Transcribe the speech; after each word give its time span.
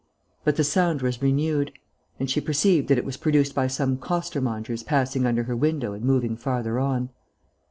But 0.43 0.55
the 0.55 0.63
sound 0.63 1.03
was 1.03 1.21
renewed; 1.21 1.71
and 2.19 2.27
she 2.27 2.41
perceived 2.41 2.87
that 2.87 2.97
it 2.97 3.05
was 3.05 3.17
produced 3.17 3.53
by 3.53 3.67
some 3.67 3.97
costermongers 3.99 4.81
passing 4.81 5.27
under 5.27 5.43
her 5.43 5.55
window 5.55 5.93
and 5.93 6.03
moving 6.03 6.35
farther 6.35 6.79
on. 6.79 7.09